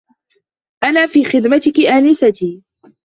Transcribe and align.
أنا 0.83 1.07
في 1.07 1.23
خدمتكِ، 1.25 1.79
أنستي. 1.79 2.63